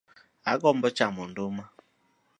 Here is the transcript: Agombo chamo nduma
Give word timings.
Agombo 0.51 0.87
chamo 0.97 1.23
nduma 1.29 1.63